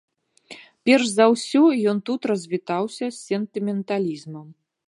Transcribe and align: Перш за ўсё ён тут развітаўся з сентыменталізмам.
Перш 0.89 1.05
за 1.17 1.25
ўсё 1.33 1.61
ён 1.93 1.97
тут 2.11 2.21
развітаўся 2.31 3.05
з 3.11 3.15
сентыменталізмам. 3.27 4.47